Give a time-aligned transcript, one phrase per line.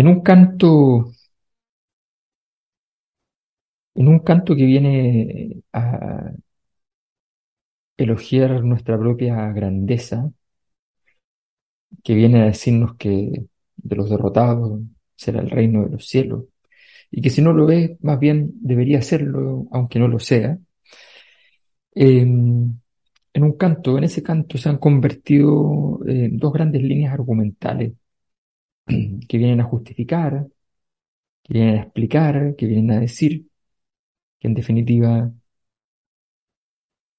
[0.00, 1.12] En un canto,
[3.94, 6.32] en un canto que viene a
[7.96, 10.32] elogiar nuestra propia grandeza,
[12.02, 13.46] que viene a decirnos que
[13.76, 14.80] de los derrotados
[15.16, 16.44] será el reino de los cielos,
[17.10, 20.58] y que si no lo es, más bien debería serlo, aunque no lo sea.
[21.94, 22.78] Em,
[23.32, 27.92] en un canto, en ese canto se han convertido eh, dos grandes líneas argumentales
[29.28, 30.46] que vienen a justificar,
[31.42, 33.48] que vienen a explicar, que vienen a decir
[34.40, 35.32] que en definitiva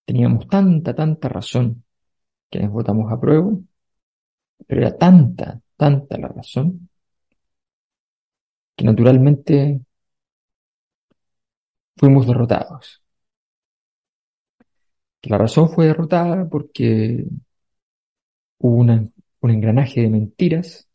[0.06, 1.84] teníamos tanta, tanta razón
[2.50, 3.52] quienes votamos a prueba,
[4.68, 6.90] pero era tanta, tanta la razón,
[8.76, 9.82] que naturalmente
[11.96, 13.02] fuimos derrotados.
[15.22, 17.26] Que la razón fue derrotada porque
[18.60, 20.88] hubo un engranaje de mentiras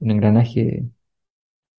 [0.00, 0.84] un engranaje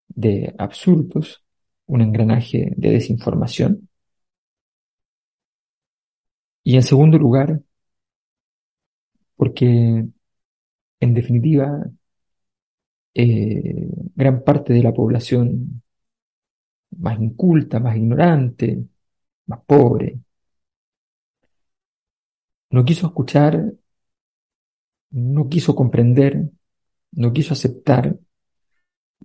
[0.09, 1.44] de absurdos,
[1.88, 3.89] un engranaje de desinformación.
[6.64, 7.61] Y en segundo lugar,
[9.36, 10.05] porque
[10.99, 11.83] en definitiva
[13.14, 15.81] eh, gran parte de la población
[16.99, 18.86] más inculta, más ignorante,
[19.47, 20.19] más pobre,
[22.72, 23.73] no quiso escuchar,
[25.11, 26.49] no quiso comprender
[27.12, 28.16] no quiso aceptar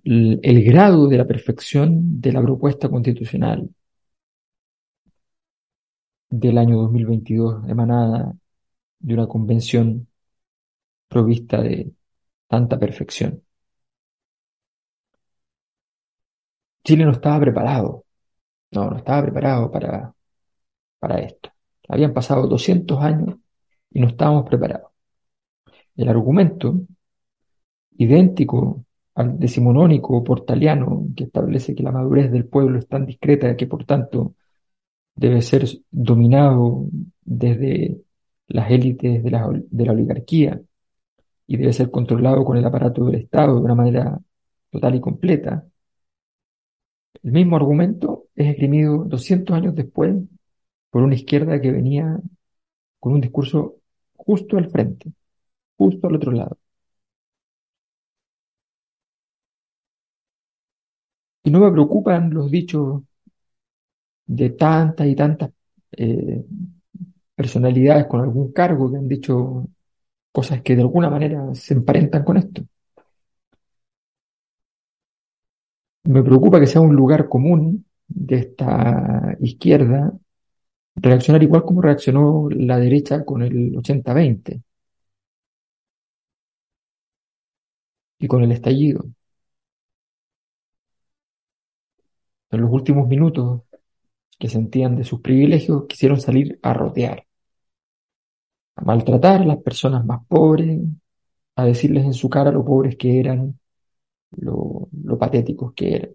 [0.03, 3.69] el, grado de la perfección de la propuesta constitucional
[6.29, 8.33] del año 2022 emanada
[8.99, 10.07] de una convención
[11.09, 11.91] provista de
[12.47, 13.43] tanta perfección.
[16.83, 18.05] Chile no estaba preparado,
[18.71, 20.13] no, no estaba preparado para,
[20.99, 21.51] para esto.
[21.89, 23.37] Habían pasado 200 años
[23.91, 24.91] y no estábamos preparados.
[25.95, 26.81] El argumento
[27.97, 28.85] idéntico
[29.15, 33.85] al decimonónico portaliano que establece que la madurez del pueblo es tan discreta que por
[33.85, 34.35] tanto
[35.15, 36.85] debe ser dominado
[37.23, 38.01] desde
[38.47, 40.61] las élites de la, de la oligarquía
[41.47, 44.19] y debe ser controlado con el aparato del Estado de una manera
[44.71, 45.65] total y completa.
[47.23, 50.15] El mismo argumento es esgrimido 200 años después
[50.89, 52.19] por una izquierda que venía
[52.99, 53.77] con un discurso
[54.15, 55.11] justo al frente,
[55.77, 56.57] justo al otro lado.
[61.47, 63.01] Y no me preocupan los dichos
[64.25, 65.51] de tantas y tantas
[65.91, 66.43] eh,
[67.35, 69.67] personalidades con algún cargo que han dicho
[70.31, 72.63] cosas que de alguna manera se emparentan con esto.
[76.13, 80.11] Me preocupa que sea un lugar común de esta izquierda
[80.95, 84.61] reaccionar igual como reaccionó la derecha con el 80-20
[88.19, 89.05] y con el estallido.
[92.51, 93.61] En los últimos minutos
[94.39, 97.25] que sentían de sus privilegios, quisieron salir a rodear,
[98.75, 100.79] a maltratar a las personas más pobres,
[101.55, 103.59] a decirles en su cara lo pobres que eran,
[104.31, 106.11] lo, lo patéticos que eran.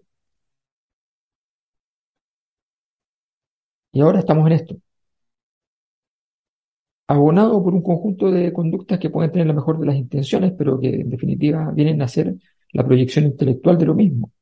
[3.92, 4.76] Y ahora estamos en esto,
[7.06, 10.80] abonado por un conjunto de conductas que pueden tener la mejor de las intenciones, pero
[10.80, 12.34] que en definitiva vienen a ser
[12.72, 14.32] la proyección intelectual de lo mismo.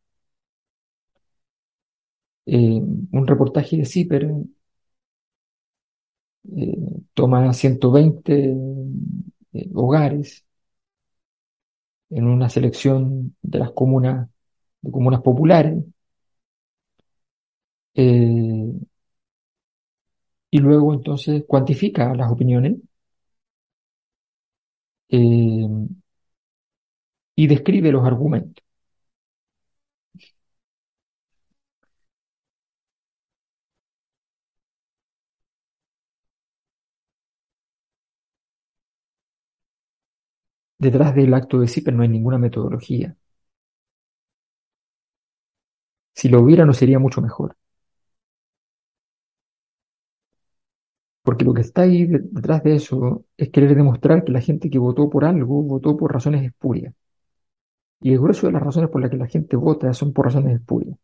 [2.52, 2.80] Eh,
[3.12, 4.28] un reportaje de CIPER
[6.56, 6.76] eh,
[7.14, 8.54] toma 120
[9.52, 10.44] eh, hogares
[12.10, 14.28] en una selección de las comunas,
[14.82, 15.84] de comunas populares,
[17.94, 18.80] y
[20.58, 22.76] luego entonces cuantifica las opiniones
[27.34, 28.62] y describe los argumentos.
[40.80, 43.16] Detrás del acto de CIPER no hay ninguna metodología.
[46.14, 47.56] Si lo hubiera no sería mucho mejor.
[51.22, 54.78] Porque lo que está ahí detrás de eso es querer demostrar que la gente que
[54.78, 56.94] votó por algo votó por razones espurias.
[58.02, 60.54] Y el grueso de las razones por las que la gente vota son por razones
[60.60, 60.98] espurias.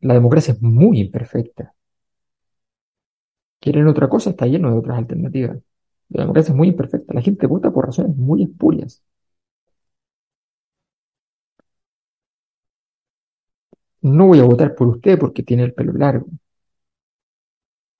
[0.00, 1.72] La democracia es muy imperfecta.
[3.60, 4.30] ¿Quieren otra cosa?
[4.30, 5.58] Está lleno de otras alternativas.
[6.10, 7.14] La democracia es muy imperfecta.
[7.14, 9.02] La gente vota por razones muy espurias.
[14.02, 16.26] No voy a votar por usted porque tiene el pelo largo.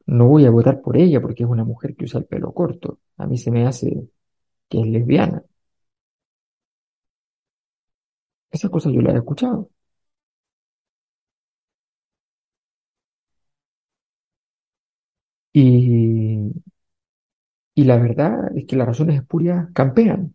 [0.07, 2.99] No voy a votar por ella porque es una mujer que usa el pelo corto.
[3.17, 4.09] A mí se me hace
[4.69, 5.45] que es lesbiana.
[8.51, 9.71] Esas cosas yo las he escuchado.
[15.61, 16.53] Y,
[17.85, 20.35] la verdad es que las razones espurias campean,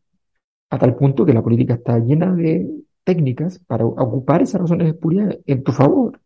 [0.71, 2.69] a tal punto que la política está llena de
[3.05, 6.21] técnicas para ocupar esas razones espurias en tu favor.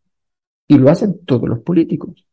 [0.68, 2.26] Y lo hacen todos los políticos.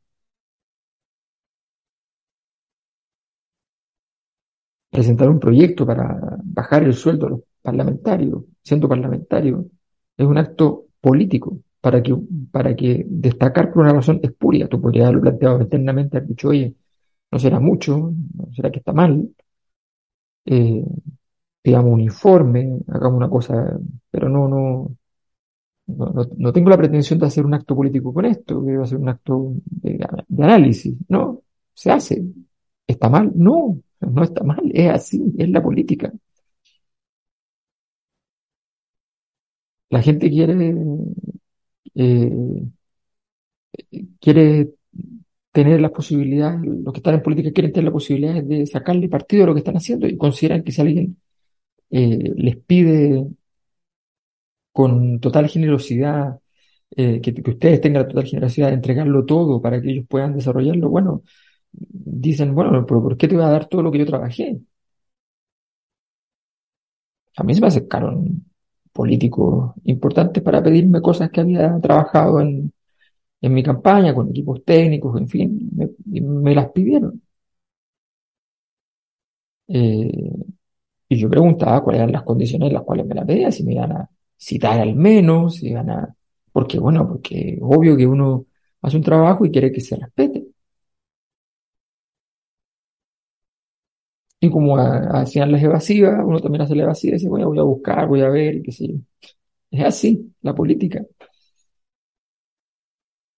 [4.91, 9.67] Presentar un proyecto para bajar el sueldo a los parlamentarios, siendo parlamentario,
[10.17, 12.13] es un acto político para que,
[12.51, 14.69] para que destacar por una razón espuria.
[14.69, 16.75] Tú podrías haberlo planteado internamente, haber dicho, oye,
[17.31, 19.29] no será mucho, no será que está mal,
[20.47, 20.85] eh,
[21.65, 23.79] un informe, hagamos una cosa,
[24.11, 24.97] pero no, no,
[25.87, 28.87] no, no, tengo la pretensión de hacer un acto político con esto, que va a
[28.87, 29.99] ser un acto de,
[30.29, 31.43] de análisis, no,
[31.75, 32.25] se hace.
[32.87, 33.33] ¿Está mal?
[33.35, 36.13] No, no está mal, es así, es la política.
[39.91, 40.55] La gente quiere,
[41.95, 42.31] eh,
[44.21, 44.71] quiere
[45.53, 49.45] tener las posibilidades, los que están en política quieren tener la posibilidad de sacarle partido
[49.45, 51.17] a lo que están haciendo y consideran que si alguien
[51.91, 53.27] eh, les pide
[54.73, 56.41] con total generosidad,
[56.97, 60.89] eh, que, ustedes tengan la total generosidad de entregarlo todo para que ellos puedan desarrollarlo,
[60.91, 61.23] bueno,
[61.73, 64.61] dicen, bueno, pero ¿por qué te voy a dar todo lo que yo trabajé?
[67.37, 68.45] A mí se me acercaron
[68.95, 72.73] políticos importantes para pedirme cosas que había trabajado en,
[73.43, 75.91] en mi campaña, con equipos técnicos, en fin, me,
[76.23, 77.23] me las pidieron.
[79.69, 80.11] Eh,
[81.09, 83.75] y yo preguntaba cuáles eran las condiciones en las cuales me las pedían, si me
[83.75, 86.15] iban a citar al menos, si iban a...
[86.53, 88.47] Porque bueno, porque obvio que uno
[88.83, 90.47] hace un trabajo y quiere que se respete.
[94.45, 97.63] Y como hacían las evasivas, uno también hace la evasiva y dice, bueno, voy a
[97.63, 98.95] buscar, voy a ver, y qué sé yo.
[99.71, 101.05] Es así, la política.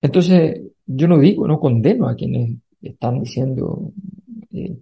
[0.00, 3.93] Entonces, yo no digo, no condeno a quienes están diciendo,
[4.53, 4.79] eh,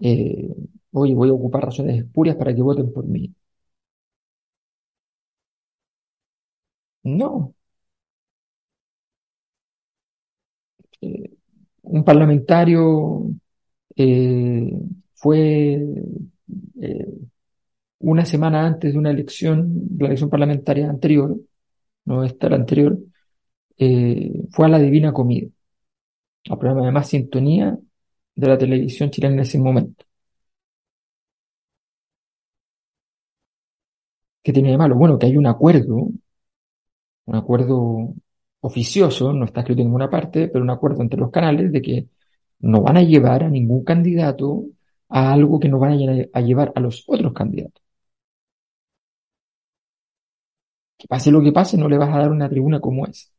[0.00, 0.48] eh,
[0.92, 3.34] oye, voy a ocupar razones espurias para que voten por mí.
[7.04, 7.54] No.
[11.00, 11.30] Eh,
[11.82, 13.30] un parlamentario
[13.96, 14.72] eh,
[15.20, 15.80] fue
[16.80, 17.06] eh,
[18.00, 21.36] una semana antes de una elección, la elección parlamentaria anterior,
[22.04, 22.98] no esta la anterior,
[24.50, 25.48] fue a la Divina Comida,
[26.50, 27.78] al programa de más sintonía
[28.34, 30.04] de la televisión chilena en ese momento.
[34.42, 34.96] ¿Qué tiene de malo?
[34.96, 36.08] Bueno, que hay un acuerdo,
[37.26, 38.14] un acuerdo
[38.60, 42.08] oficioso, no está escrito en ninguna parte, pero un acuerdo entre los canales de que
[42.60, 44.64] no van a llevar a ningún candidato
[45.08, 45.92] a algo que no van
[46.32, 47.82] a llevar a los otros candidatos.
[50.98, 53.32] Que pase lo que pase, no le vas a dar una tribuna como es.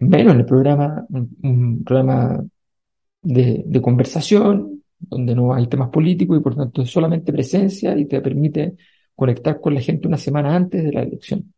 [0.00, 2.44] Menos en el programa, un, programa
[3.22, 8.06] de, de conversación, donde no hay temas políticos y por tanto es solamente presencia y
[8.06, 8.76] te permite
[9.16, 11.54] conectar con la gente una semana antes de la elección.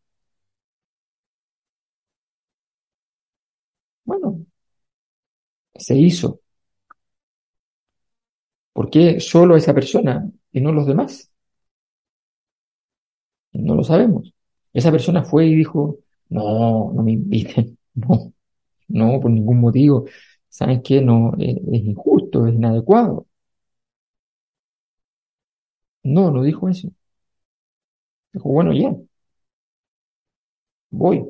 [4.04, 4.44] Bueno,
[5.74, 6.40] se hizo.
[8.72, 11.30] ¿Por qué solo esa persona y no los demás?
[13.52, 14.32] No lo sabemos.
[14.72, 15.98] Esa persona fue y dijo,
[16.28, 18.32] no, no me inviten, no,
[18.88, 20.06] no, por ningún motivo.
[20.48, 21.00] ¿Saben qué?
[21.02, 23.26] No, es, es injusto, es inadecuado.
[26.02, 26.90] No, no dijo eso.
[28.32, 28.94] Dijo, bueno, ya,
[30.90, 31.24] voy,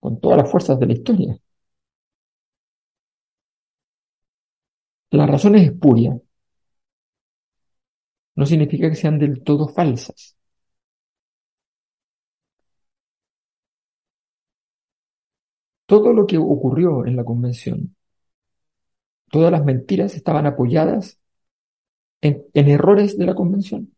[0.00, 1.38] con todas las fuerzas de la historia.
[5.10, 6.16] Las razones espurias
[8.38, 10.36] no significa que sean del todo falsas.
[15.86, 17.96] Todo lo que ocurrió en la convención,
[19.30, 21.18] todas las mentiras estaban apoyadas
[22.20, 23.92] en, errores de la convención.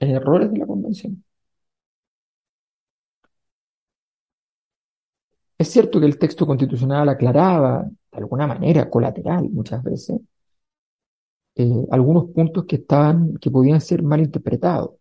[0.00, 1.22] En errores de la convención.
[5.56, 10.20] Es cierto que el texto constitucional aclaraba, de alguna manera, colateral muchas veces,
[11.58, 14.92] eh, algunos puntos que estaban, que podían ser mal interpretados.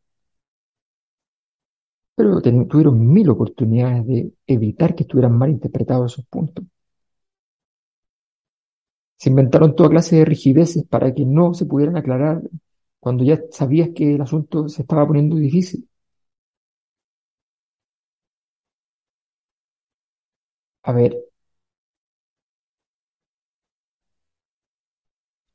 [2.16, 6.66] Pero tuvieron mil oportunidades de evitar que estuvieran mal interpretados esos puntos.
[9.16, 12.42] Se inventaron toda clase de rigideces para que no se pudieran aclarar
[13.00, 15.88] cuando ya sabías que el asunto se estaba poniendo difícil.
[20.84, 21.14] A ver,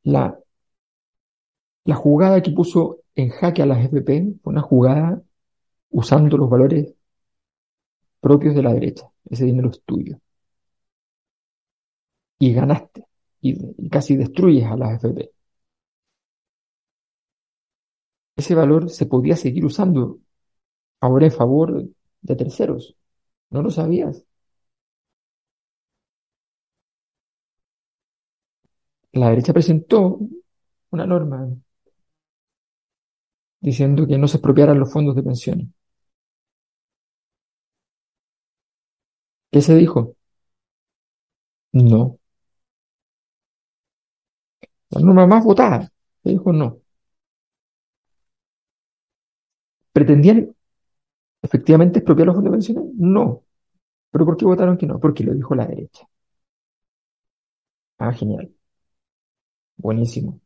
[0.05, 0.42] la,
[1.85, 5.23] la jugada que puso en jaque a las FP fue una jugada
[5.91, 6.95] usando los valores
[8.21, 9.11] propios de la derecha.
[9.29, 10.19] Ese dinero es tuyo.
[12.39, 13.07] Y ganaste.
[13.41, 15.33] Y, casi destruyes a las FP.
[18.37, 20.19] Ese valor se podía seguir usando
[21.01, 21.89] ahora en favor
[22.23, 22.97] de terceros.
[23.51, 24.27] ¿No lo sabías?
[29.13, 30.19] La derecha presentó
[30.91, 31.49] una norma
[33.63, 35.69] diciendo que no se expropiaran los fondos de pensiones.
[39.51, 40.17] ¿Qué se dijo?
[41.73, 42.19] No.
[44.91, 45.91] La norma más votada.
[46.23, 46.79] Se dijo no.
[49.97, 50.55] ¿Pretendían
[51.43, 52.85] efectivamente expropiar los fondos de pensiones?
[52.97, 53.45] No.
[54.13, 55.01] ¿Pero por qué votaron que no?
[55.01, 56.09] Porque lo dijo la derecha.
[57.99, 58.53] Ah, genial.
[59.77, 60.41] Buenísimo.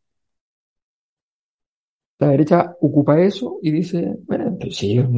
[2.19, 5.09] La derecha ocupa eso y dice, bueno, pero si ellos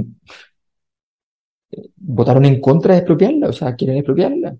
[1.71, 4.51] eh, votaron en contra de expropiarla, o sea, quieren expropiarla.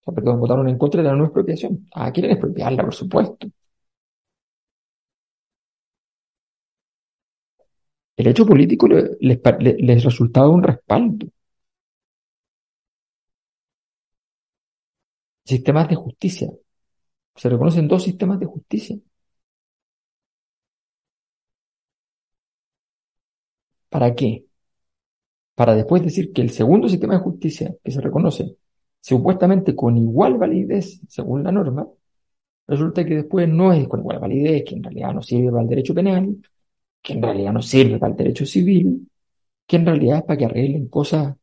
[0.00, 1.86] O sea, perdón, votaron en contra de la nueva expropiación.
[1.94, 3.46] Ah, quieren expropiarla, por supuesto.
[8.18, 11.26] El hecho político les resultaba un respaldo.
[15.44, 16.48] Sistemas de justicia.
[17.38, 18.98] Se reconocen dos sistemas de justicia.
[23.90, 24.46] ¿Para qué?
[25.54, 28.56] Para después decir que el segundo sistema de justicia que se reconoce
[29.00, 31.86] supuestamente con igual validez según la norma,
[32.68, 35.68] resulta que después no es con igual validez, que en realidad no sirve para el
[35.70, 36.36] derecho penal,
[37.02, 39.08] que en realidad no sirve para el derecho civil,
[39.66, 41.36] que en realidad es para que arreglen cosas,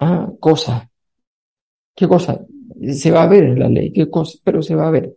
[0.00, 0.88] ah, cosas,
[1.94, 2.46] ¿qué cosa?
[2.92, 5.16] Se va a ver en la ley, qué cosa, pero se va a ver.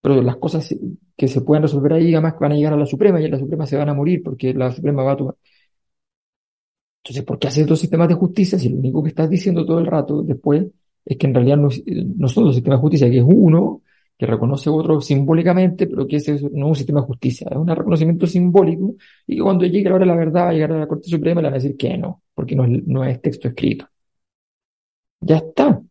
[0.00, 0.74] Pero las cosas
[1.16, 3.38] que se pueden resolver ahí además van a llegar a la Suprema y en la
[3.38, 5.34] Suprema se van a morir porque la Suprema va a tomar.
[7.02, 9.78] Entonces, ¿por qué hacer dos sistemas de justicia si lo único que estás diciendo todo
[9.78, 10.66] el rato después
[11.04, 11.68] es que en realidad no,
[12.16, 13.82] no son dos sistemas de justicia, que es uno
[14.16, 17.66] que reconoce otro simbólicamente, pero que ese no es un sistema de justicia, es un
[17.68, 18.94] reconocimiento simbólico
[19.26, 21.48] y que cuando llegue la hora de la verdad, llegar a la Corte Suprema, le
[21.48, 23.86] van a decir que no, porque no es, no es texto escrito.
[25.20, 25.82] Ya está.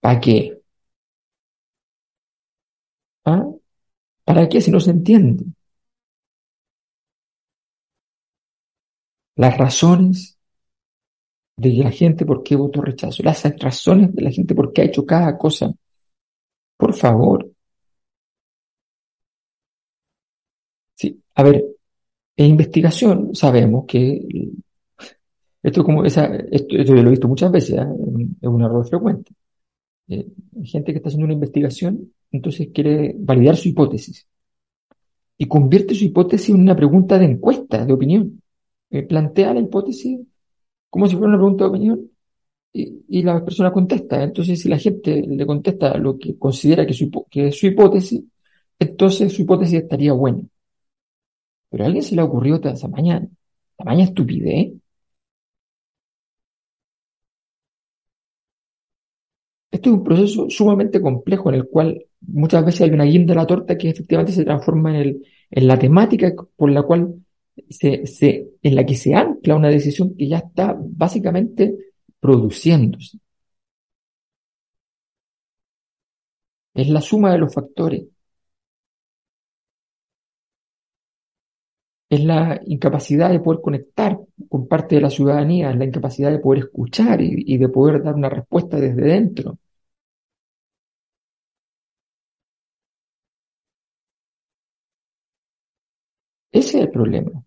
[0.00, 0.60] ¿Para qué?
[3.24, 3.44] ¿Ah?
[4.26, 5.44] ¿Para qué si no se entiende?
[9.34, 10.38] Las razones
[11.56, 14.84] de la gente por qué votó rechazo, las razones de la gente por qué ha
[14.86, 15.72] hecho cada cosa.
[16.80, 17.38] Por favor.
[20.94, 21.64] Sí, a ver,
[22.36, 24.20] en investigación sabemos que
[25.62, 27.86] esto como esa, esto, yo lo he visto muchas veces, ¿eh?
[28.40, 29.32] es un error frecuente.
[30.10, 30.26] Eh,
[30.64, 34.26] gente que está haciendo una investigación, entonces quiere validar su hipótesis
[35.38, 38.42] y convierte su hipótesis en una pregunta de encuesta, de opinión.
[38.90, 40.20] Eh, plantea la hipótesis
[40.90, 42.10] como si fuera una pregunta de opinión
[42.72, 44.22] y, la persona contesta.
[44.22, 48.22] Entonces, si la gente le contesta lo que considera que, es su hipótesis,
[48.78, 50.42] entonces su hipótesis estaría buena.
[51.70, 53.28] Pero a alguien se le ha ocurrido esa mañana,
[53.78, 54.72] mañana estupidez.
[59.80, 63.40] Este es un proceso sumamente complejo en el cual muchas veces hay una guinda de
[63.40, 67.14] la torta que efectivamente se transforma en, la temática por la cual
[67.70, 68.04] se,
[68.62, 71.74] en la que se ancla una decisión que ya está básicamente
[72.20, 73.18] produciéndose.
[76.74, 78.02] Es la suma de los factores.
[82.08, 84.18] Es la incapacidad de poder conectar
[84.48, 88.14] con parte de la ciudadanía, es la incapacidad de poder escuchar y de poder dar
[88.14, 89.58] una respuesta desde dentro.
[96.52, 97.42] Ese el problema.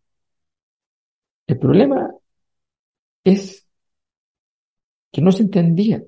[1.48, 2.14] El problema
[3.26, 3.66] es
[5.12, 6.04] que no se entendía,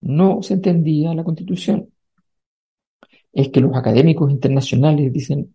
[0.00, 1.90] no se entendía la constitución.
[3.32, 5.54] Es que los académicos internacionales dicen,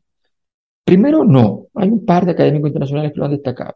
[0.84, 3.75] primero no, hay un par de académicos internacionales que lo han destacado.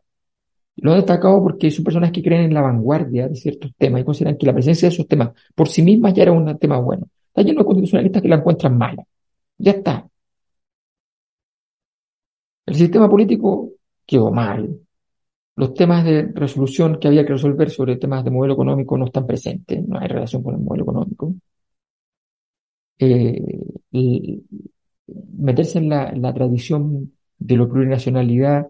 [0.77, 4.06] Lo han destacado porque son personas que creen en la vanguardia de ciertos temas y
[4.06, 7.08] consideran que la presencia de esos temas por sí mismas ya era un tema bueno.
[7.27, 9.04] Está lleno de constitucionalistas que la encuentran mala.
[9.58, 10.08] Ya está.
[12.66, 13.72] El sistema político
[14.06, 14.80] quedó mal.
[15.56, 19.28] Los temas de resolución que había que resolver sobre temas de modelo económico no están
[19.28, 21.36] presentes, no hay relación con el modelo económico.
[23.00, 23.42] Eh,
[25.38, 28.68] meterse en la, tradición de la plurinacionalidad,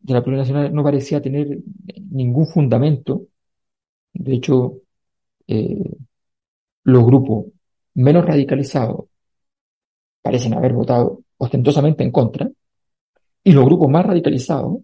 [0.00, 1.58] de la plurinacionalidad no parecía tener
[2.10, 3.26] ningún fundamento.
[4.12, 4.80] De hecho,
[5.46, 5.90] eh,
[6.84, 7.46] los grupos
[7.94, 9.06] menos radicalizados
[10.22, 12.50] parecen haber votado ostentosamente en contra,
[13.44, 14.78] y los grupos más radicalizados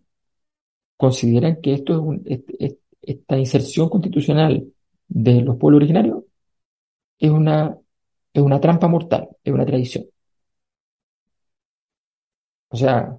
[0.97, 4.67] consideran que esto es esta inserción constitucional
[5.09, 6.25] de los pueblos originarios
[7.19, 7.77] es una,
[8.33, 10.07] es una trampa mortal, es una traición.
[12.71, 13.19] O sea,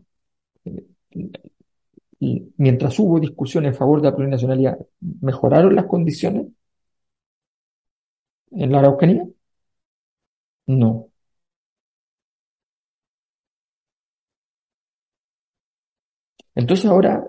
[2.57, 4.77] mientras hubo discusión en favor de la plurinacionalidad,
[5.21, 6.47] ¿mejoraron las condiciones
[8.51, 9.25] en la Araucanía?
[10.67, 11.06] No.
[16.57, 17.25] Entonces ahora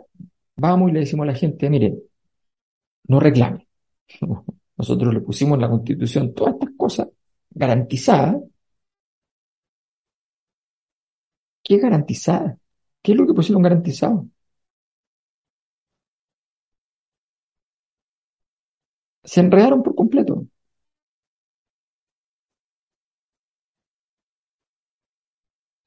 [0.56, 2.02] vamos y le decimos a la gente, miren,
[3.08, 3.66] no reclame.
[4.76, 7.08] Nosotros le pusimos en la Constitución todas estas cosas
[7.50, 8.36] garantizadas.
[11.62, 12.58] ¿Qué garantizadas?
[13.02, 14.26] ¿Qué es lo que pusieron garantizado?
[19.22, 20.37] Se enredaron por completo.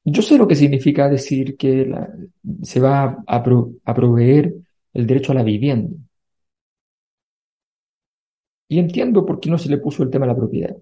[0.03, 1.91] Yo sé lo que significa decir que
[2.63, 3.43] se va a,
[3.93, 4.53] proveer
[4.93, 5.95] el derecho a la vivienda.
[8.67, 10.75] Y entiendo por qué no se le puso el tema de la propiedad.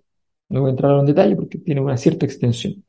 [0.50, 2.84] No voy a entrar en detalle porque tiene una cierta extensión.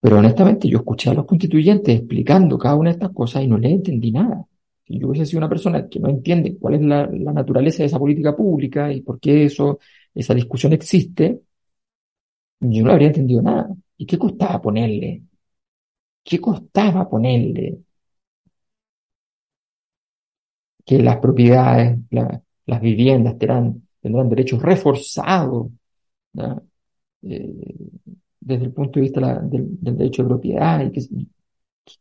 [0.00, 3.58] Pero honestamente yo escuché a los constituyentes explicando cada una de estas cosas y no
[3.58, 4.44] les entendí nada.
[4.84, 7.86] Si yo hubiese sido una persona que no entiende cuál es la, la naturaleza de
[7.86, 9.78] esa política pública y por qué eso,
[10.14, 11.40] esa discusión existe,
[12.60, 13.68] yo no habría entendido nada.
[14.02, 15.22] ¿Y qué costaba ponerle?
[16.24, 17.78] ¿Qué costaba ponerle?
[20.84, 21.98] Que las propiedades,
[22.66, 23.80] las viviendas tendrán,
[24.28, 25.68] derechos reforzados
[27.22, 27.76] eh,
[28.40, 30.84] desde el punto de vista del, derecho de propiedad.
[30.84, 31.00] Y que,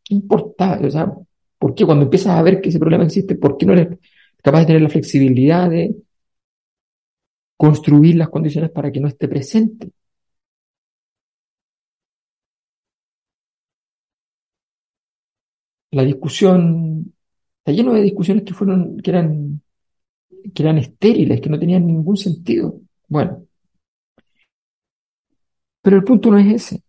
[0.04, 0.80] ¿Qué importa?
[0.84, 1.14] O sea,
[1.60, 4.00] ¿por qué cuando empiezas a ver que ese problema existe, por qué no eres
[4.42, 5.96] capaz de tener la flexibilidad de
[7.58, 9.92] construir las condiciones para que no esté presente?
[15.92, 17.14] La discusión
[17.60, 19.62] está lleno de discusiones que fueron, que eran,
[20.54, 22.82] que eran estériles, que no tenían ningún sentido.
[23.08, 23.46] Bueno,
[25.82, 26.84] pero el punto no es ese.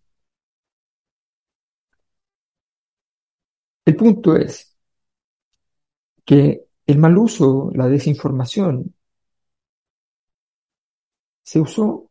[3.85, 4.77] El punto es
[6.25, 8.93] que el mal uso, la desinformación,
[11.45, 12.11] se usó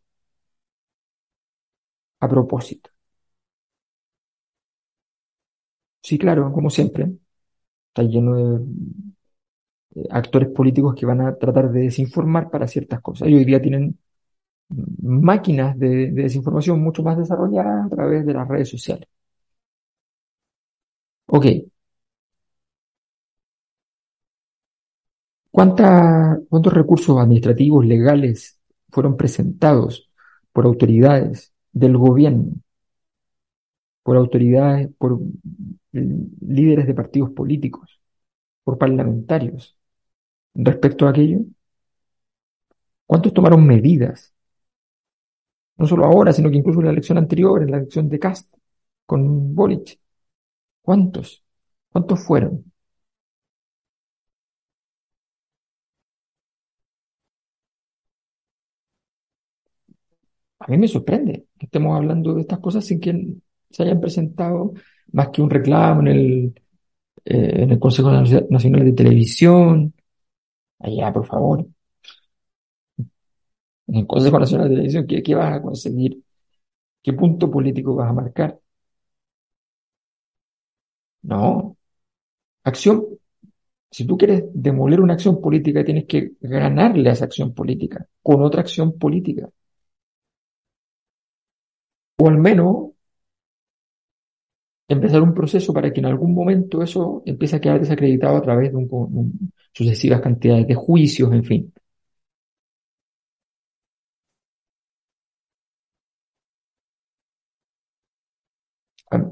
[2.21, 2.90] a propósito.
[6.11, 7.09] Sí, claro, como siempre.
[7.89, 8.65] Está lleno de
[10.09, 13.27] actores políticos que van a tratar de desinformar para ciertas cosas.
[13.29, 13.97] Y hoy día tienen
[15.01, 19.07] máquinas de, desinformación mucho más desarrolladas a través de las redes sociales.
[21.27, 21.45] Ok.
[25.51, 30.09] ¿Cuántos recursos administrativos legales fueron presentados
[30.53, 32.53] por autoridades del gobierno,
[34.03, 35.19] por autoridades, por
[35.91, 37.99] líderes de partidos políticos,
[38.63, 39.77] por parlamentarios
[40.55, 41.41] respecto a aquello?
[43.05, 44.33] ¿Cuántos tomaron medidas?
[45.77, 48.53] No solo ahora, sino que incluso en la elección anterior, en la elección de Cast,
[49.05, 49.99] con Boric.
[50.83, 51.43] ¿Cuántos?
[51.91, 52.65] ¿Cuántos fueron?
[60.59, 63.11] A mí me sorprende que estemos hablando de estas cosas sin que
[63.71, 64.73] se hayan presentado
[65.13, 66.61] más que un reclamo en el,
[67.25, 69.93] eh, en el Consejo Nacional de Televisión.
[70.79, 71.67] Allá, por favor.
[73.87, 76.19] En el Consejo Nacional de Televisión, ¿qué, qué vas a conseguir?
[77.03, 78.59] ¿Qué punto político vas a marcar?
[81.23, 81.77] No.
[82.63, 83.05] Acción.
[83.91, 88.43] Si tú quieres demoler una acción política, tienes que ganarle a esa acción política con
[88.43, 89.49] otra acción política.
[92.17, 92.91] O al menos
[94.93, 98.71] empezar un proceso para que en algún momento eso empiece a quedar desacreditado a través
[98.71, 101.73] de un, sucesivas cantidades de juicios, en fin.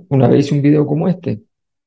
[0.09, 1.41] Una vez hice un video como este,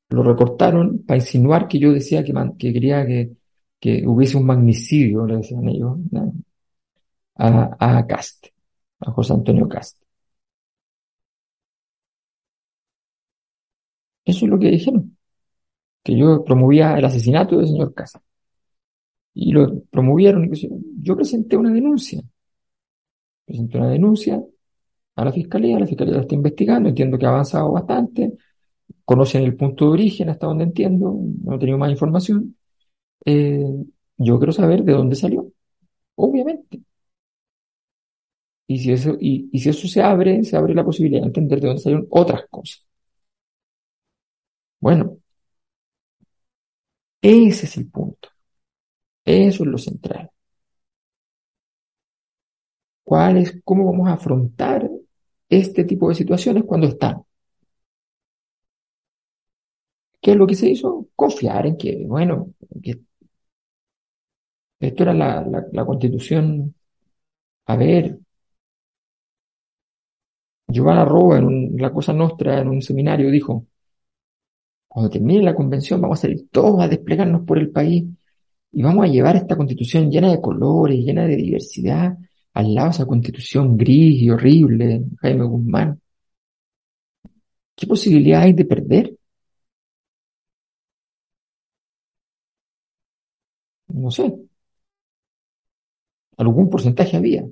[0.09, 3.31] lo recortaron para insinuar que yo decía que, que quería que,
[3.79, 5.97] que, hubiese un magnicidio, le decían ellos,
[7.35, 8.47] a, a Cast,
[9.01, 10.02] a José Antonio Cast.
[14.25, 15.17] Eso es lo que dijeron,
[16.03, 18.17] que yo promovía el asesinato del señor Cast.
[19.33, 20.49] Y lo promovieron.
[21.01, 22.21] Yo presenté una denuncia.
[23.45, 24.43] Presenté una denuncia
[25.15, 28.33] a la fiscalía, la fiscalía lo está investigando, entiendo que ha avanzado bastante,
[29.05, 32.57] conocen el punto de origen hasta donde entiendo, no he tenido más información.
[33.25, 33.65] Eh,
[34.17, 35.51] yo quiero saber de dónde salió,
[36.15, 36.81] obviamente.
[38.67, 41.67] Y si eso, y si eso se abre, se abre la posibilidad de entender de
[41.67, 42.85] dónde salieron otras cosas.
[44.83, 45.19] Bueno,
[47.21, 48.29] ese es el punto.
[49.25, 50.31] Eso es lo central.
[53.05, 54.89] ¿Cuál es, cómo vamos a afrontar
[55.49, 57.23] este tipo de situaciones cuando están?
[60.21, 61.07] ¿Qué es lo que se hizo?
[61.15, 63.01] Confiar en que, bueno, que
[64.79, 66.75] esto era la, la, constitución.
[67.67, 68.19] A ver,
[70.67, 73.65] Giovanna Roa en la Cosa Nostra, en un seminario, dijo,
[74.93, 78.05] cuando termine la convención vamos a salir todos a desplegarnos por el país
[78.71, 82.17] y vamos a llevar esta constitución llena de colores, llena de diversidad,
[82.53, 86.01] al lado de esa constitución gris y horrible, Jaime Guzmán.
[87.75, 89.15] ¿Qué posibilidad hay de perder?
[94.03, 94.25] No sé.
[96.37, 97.43] Algún porcentaje había.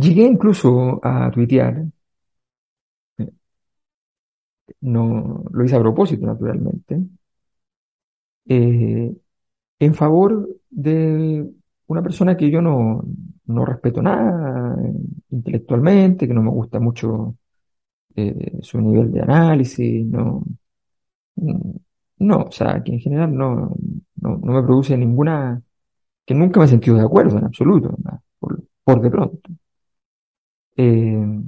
[0.00, 1.84] Llegué incluso a tuitear,
[3.18, 3.30] eh,
[4.80, 6.98] no lo hice a propósito, naturalmente,
[8.48, 9.14] eh,
[9.80, 11.46] en favor de
[11.88, 13.04] una persona que yo no,
[13.46, 14.92] no respeto nada eh,
[15.30, 17.36] intelectualmente, que no me gusta mucho
[18.62, 20.42] su nivel de análisis, no,
[22.18, 23.76] no, o sea, que en general no,
[24.16, 25.62] no, me produce ninguna,
[26.26, 27.96] que nunca me he sentido de acuerdo en absoluto,
[28.84, 29.40] por de pronto
[30.76, 31.42] eh,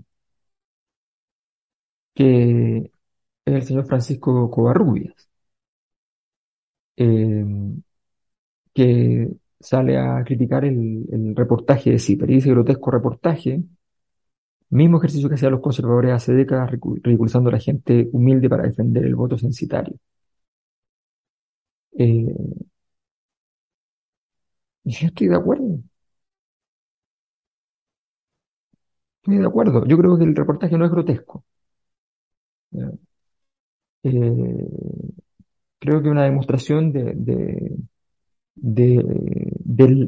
[2.15, 2.91] que
[3.45, 5.29] es el señor Francisco Covarrubias,
[6.97, 7.45] eh,
[8.75, 9.29] que
[9.61, 13.63] sale a criticar el, reportaje de CIPER, y ese grotesco reportaje,
[14.71, 16.71] mismo ejercicio que hacían los conservadores hace décadas,
[17.03, 19.95] ridiculizando a la gente humilde para defender el voto censitario.
[21.99, 22.59] Eh,
[24.85, 25.79] y yo estoy de acuerdo.
[29.23, 29.85] Estoy de acuerdo.
[29.87, 31.45] Yo creo que el reportaje no es grotesco.
[34.03, 34.69] Eh,
[35.79, 37.13] creo que una demostración de,
[38.55, 39.03] de,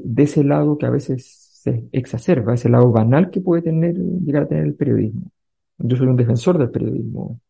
[0.07, 1.27] de, ese lado que a veces
[1.63, 5.31] se exacerba, ese lado banal que puede tener, llegar a tener el periodismo.
[5.79, 7.41] Yo soy un defensor del periodismo.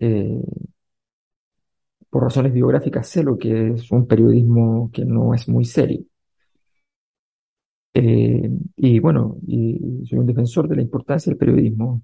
[0.00, 0.40] Eh,
[2.08, 6.04] por razones biográficas sé lo que es un periodismo que no es muy serio.
[7.94, 9.36] Eh, y bueno,
[10.08, 12.02] soy un defensor de la importancia del periodismo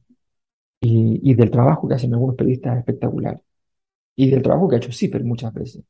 [0.81, 3.43] y, del trabajo que hacen algunos periodistas espectaculares
[4.17, 5.85] y del trabajo que ha hecho CIPER muchas veces.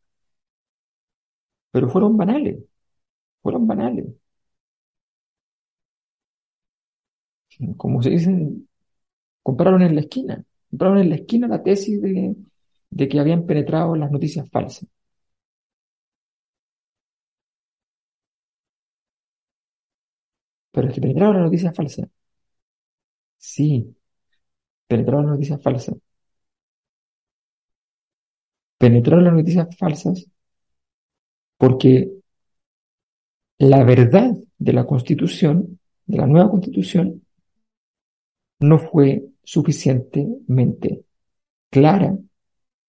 [1.71, 2.59] Pero fueron banales,
[3.43, 4.07] fueron banales.
[7.77, 8.31] Como se dice,
[9.43, 14.11] compraron en la esquina, compraron en la esquina la tesis de que habían penetrado las
[14.11, 14.87] noticias falsas.
[20.77, 22.07] Pero es que penetraron la noticia falsa.
[23.39, 23.97] Sí,
[24.89, 25.97] penetraron las noticias falsas.
[28.79, 30.27] Penetraron las noticias falsas
[31.59, 32.11] porque
[33.59, 37.23] la verdad de la constitución, de la nueva constitución,
[38.61, 41.05] no fue suficientemente
[41.71, 42.17] clara,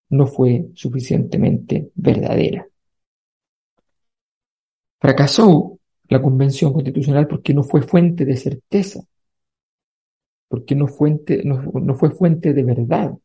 [0.10, 2.68] no fue suficientemente verdadera.
[5.02, 5.77] Fracasó
[6.10, 9.02] la Convención Constitucional porque no fue fuente de certeza,
[10.48, 13.18] porque no, fuente, no, fue fuente de verdad.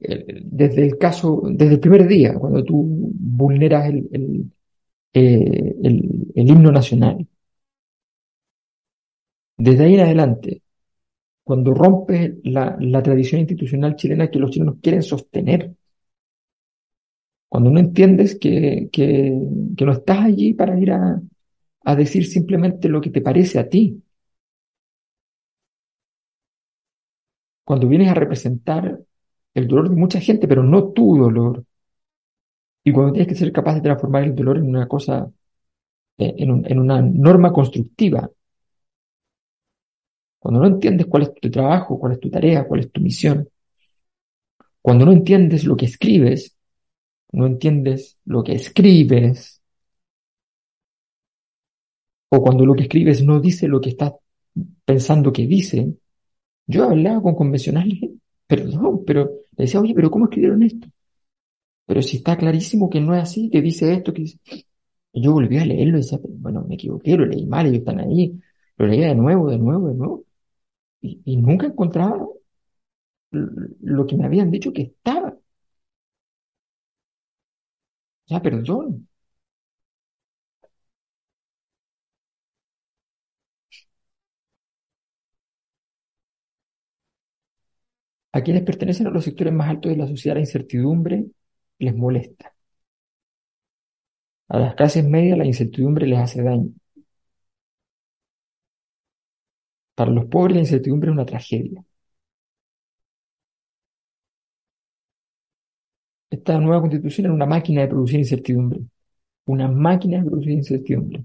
[0.00, 4.52] desde el caso, desde el primer día, cuando tú vulneras el, el,
[5.14, 5.74] eh,
[6.34, 7.26] himno nacional,
[9.58, 10.62] desde ahí en adelante,
[11.44, 15.74] cuando rompes la, la tradición institucional chilena que los chilenos quieren sostener,
[17.56, 21.18] cuando no entiendes que, que, no estás allí para ir a,
[21.84, 24.02] a decir simplemente lo que te parece a ti,
[27.64, 29.00] cuando vienes a representar
[29.54, 31.64] el dolor de mucha gente, pero no tu dolor.
[32.84, 35.30] Y cuando tienes que ser capaz de transformar el dolor en una cosa,
[36.18, 38.30] eh, en, en una norma constructiva.
[40.38, 43.48] Cuando no entiendes cuál es tu trabajo, cuál es tu tarea, cuál es tu misión.
[44.82, 46.55] Cuando no entiendes lo que escribes,
[47.32, 49.60] no entiendes lo que escribes,
[52.28, 54.12] o cuando lo que escribes no dice lo que estás
[54.84, 55.94] pensando que dice,
[56.66, 57.98] yo hablaba con convencionales,
[58.46, 59.24] perdón, pero
[59.56, 60.88] le decía, oye, pero ¿cómo escribieron esto?
[61.86, 64.38] Pero si está clarísimo que no es así, que dice esto, que dice...
[65.14, 68.40] yo volví a leerlo y decía, bueno, me equivoqué, lo leí mal, ellos están ahí,
[68.78, 70.24] lo leía de nuevo, de nuevo, de nuevo,
[71.02, 72.26] y, y nunca encontraba
[73.30, 75.36] lo que me habían dicho que estaba.
[78.28, 79.08] Ya, perdón.
[88.32, 91.26] A quienes pertenecen a los sectores más altos de la sociedad, la incertidumbre
[91.80, 92.54] les molesta.
[94.48, 96.70] A las clases medias la incertidumbre les hace daño.
[99.96, 101.84] Para los pobres la incertidumbre es una tragedia.
[106.36, 108.80] Esta nueva constitución era una máquina de producir incertidumbre.
[109.46, 111.24] Una máquina de producir incertidumbre.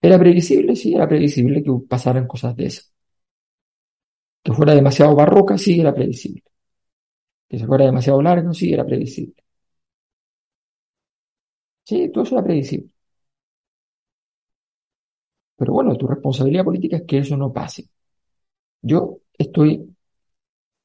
[0.00, 0.74] ¿Era previsible?
[0.74, 2.92] Sí, era previsible que pasaran cosas de esas.
[4.42, 6.42] Que fuera demasiado barroca, sí, era previsible.
[7.48, 9.34] Que se fuera demasiado largo, sí, era previsible.
[11.84, 12.90] Sí, todo eso era previsible.
[15.56, 17.88] Pero bueno, tu responsabilidad política es que eso no pase.
[18.82, 19.95] Yo estoy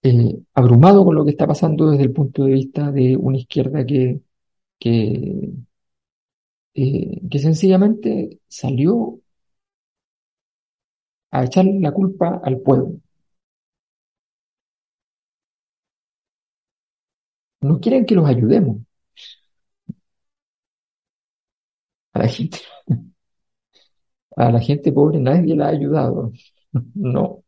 [0.04, 3.86] eh, abrumado con lo que está pasando desde el punto de vista de una izquierda
[3.86, 4.22] que,
[4.80, 5.52] que
[6.74, 9.20] eh, que sencillamente salió
[11.32, 12.94] a echarle la culpa al pueblo.
[17.62, 18.78] No quieren que los ayudemos.
[22.14, 22.60] A la gente,
[24.36, 26.32] a la gente pobre nadie la ha ayudado.
[26.96, 27.41] No.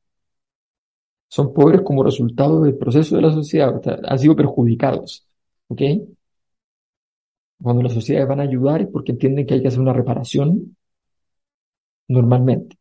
[1.35, 3.81] Son pobres como resultado del proceso de la sociedad.
[4.07, 5.25] han sido perjudicados.
[5.67, 5.81] ¿Ok?
[7.59, 10.75] Cuando las sociedades van a ayudar es porque entienden que hay que hacer una reparación
[12.07, 12.77] normalmente.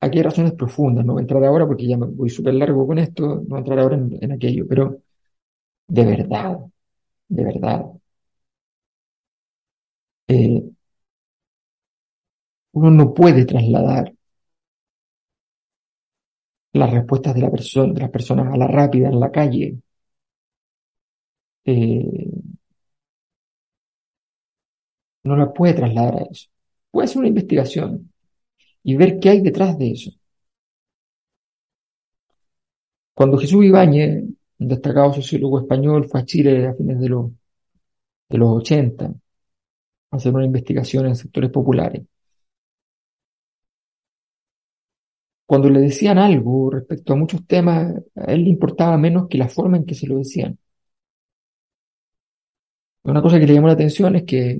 [0.00, 2.86] Aquí hay razones profundas, no voy a entrar ahora porque ya me voy súper largo
[2.86, 5.02] con esto, no voy a entrar ahora en, aquello, pero
[5.88, 6.58] de verdad,
[7.28, 7.86] de verdad,
[10.28, 10.69] eh,
[12.72, 14.12] uno no puede trasladar
[16.72, 19.78] las respuestas de, la persona, de las personas a la rápida en la calle.
[21.64, 22.30] Eh,
[25.24, 26.48] no la puede trasladar a eso.
[26.90, 28.12] Puede hacer una investigación
[28.84, 30.10] y ver qué hay detrás de eso.
[33.14, 34.24] Cuando Jesús Ibáñez,
[34.58, 37.30] un destacado sociólogo español, fue a Chile a fines de los,
[38.28, 42.02] de los 80 a hacer una investigación en sectores populares,
[45.50, 49.48] cuando le decían algo respecto a muchos temas, a él le importaba menos que la
[49.48, 50.56] forma en que se lo decían.
[53.02, 54.58] Una cosa que le llamó la atención es que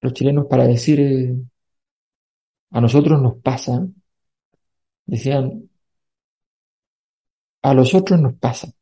[0.00, 1.34] los chilenos para decir eh,
[2.70, 3.84] a nosotros nos pasa,
[5.06, 5.68] decían
[7.62, 8.72] a los otros nos pasa.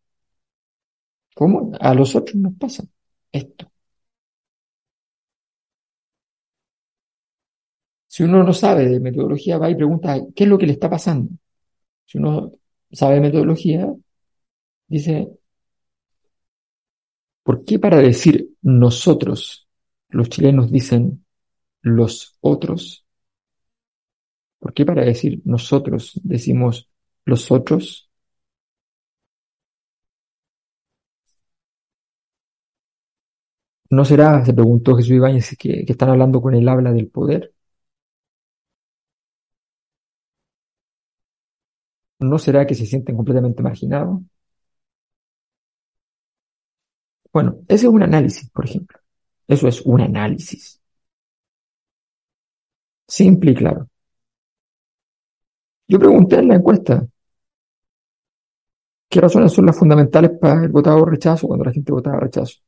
[1.34, 1.72] ¿Cómo?
[1.80, 2.84] A los otros nos pasa
[3.32, 3.70] esto.
[8.14, 10.88] Si uno no sabe de metodología, va y pregunta, ¿qué es lo que le está
[10.88, 11.32] pasando?
[12.06, 12.52] Si uno
[12.92, 13.92] sabe de metodología,
[14.88, 15.28] dice,
[17.42, 19.68] ¿por qué para decir nosotros
[20.08, 21.24] los chilenos dicen
[21.82, 23.04] los otros?
[24.58, 26.88] ¿Por qué para decir nosotros decimos
[27.24, 28.10] los otros?
[33.90, 37.53] ¿No será, se preguntó Jesús Ibáñez, que, que están hablando con el habla del poder?
[42.30, 44.20] ¿No será que se sienten completamente marginados?
[47.32, 48.98] Bueno, ese es un análisis, por ejemplo.
[49.48, 50.80] Eso es un análisis.
[53.08, 53.88] Simple y claro.
[55.88, 57.06] Yo pregunté en la encuesta,
[59.08, 62.58] ¿qué razones son las fundamentales para el votado rechazo cuando la gente votaba rechazo?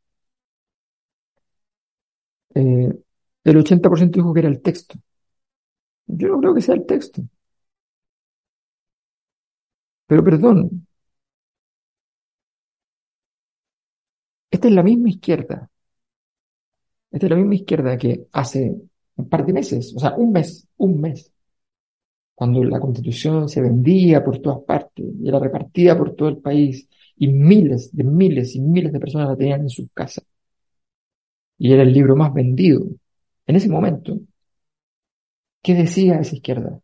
[2.55, 2.91] Eh,
[3.45, 4.99] el 80% dijo que era el texto.
[6.09, 7.23] Yo no creo que sea el texto.
[10.09, 10.87] Pero perdón,
[14.51, 15.71] Esta es la misma izquierda.
[17.11, 18.75] Esta es la misma izquierda que hace
[19.17, 21.33] un par de meses, o sea, un mes, un mes,
[22.35, 26.89] cuando la constitución se vendía por todas partes y era repartida por todo el país
[27.17, 30.25] y miles de miles y miles de personas la tenían en sus casas.
[31.59, 32.87] Y era el libro más vendido
[33.47, 34.19] en ese momento,
[35.63, 36.81] ¿qué decía esa izquierda?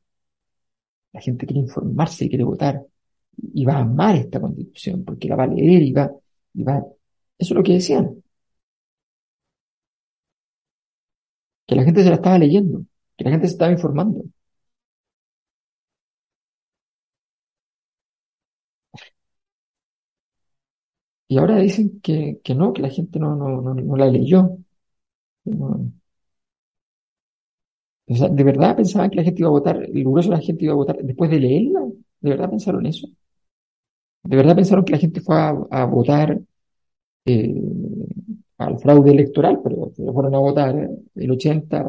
[1.14, 2.84] La gente quiere informarse y quiere votar
[3.36, 6.10] y va a amar esta constitución porque la va a leer y va,
[6.54, 6.78] y va.
[7.38, 8.22] Eso es lo que decían.
[11.66, 12.84] Que la gente se la estaba leyendo,
[13.16, 14.22] que la gente se estaba informando.
[21.28, 24.56] Y ahora dicen que, que no, que la gente no, no, no, no la leyó.
[28.06, 30.72] ¿de verdad pensaban que la gente iba a votar, el grueso de la gente iba
[30.74, 31.80] a votar después de leerla?
[32.20, 33.08] ¿De verdad pensaron eso?
[34.24, 36.40] ¿De verdad pensaron que la gente fue a, votar
[37.26, 37.62] eh,
[38.58, 41.84] al fraude electoral, pero, fueron a votar el 80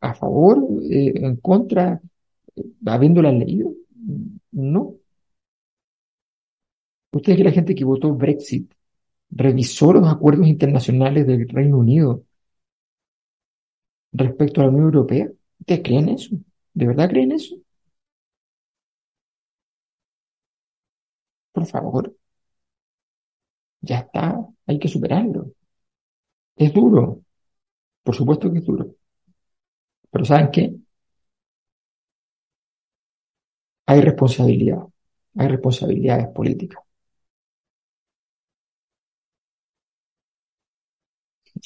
[0.00, 0.58] a, favor,
[0.90, 2.00] eh, en contra,
[2.56, 3.72] eh, habiéndola leído?
[4.52, 4.96] No.
[7.12, 8.70] ¿Ustedes que la gente que votó Brexit
[9.30, 12.24] revisó los acuerdos internacionales del Reino Unido
[14.12, 15.30] respecto a la Unión Europea?
[15.60, 16.36] ¿Ustedes creen eso?
[16.72, 17.56] ¿De verdad creen eso?
[21.54, 22.04] Por favor,
[23.80, 24.36] ya está,
[24.66, 25.52] hay que superarlo.
[26.56, 27.22] Es duro,
[28.04, 28.96] por supuesto que es duro.
[30.10, 30.74] Pero ¿saben qué?
[33.86, 34.82] Hay responsabilidad,
[35.36, 36.82] hay responsabilidades políticas.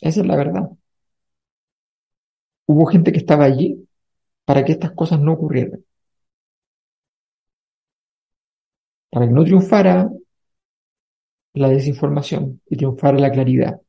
[0.00, 0.70] Esa es la verdad.
[2.66, 3.88] Hubo gente que estaba allí
[4.46, 5.84] para que estas cosas no ocurrieran.
[9.10, 9.94] Para que no triunfara
[11.52, 13.82] la desinformación y triunfara la claridad.